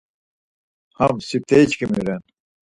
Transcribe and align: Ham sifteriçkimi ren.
Ham 0.97 1.15
sifteriçkimi 1.27 1.99
ren. 2.07 2.21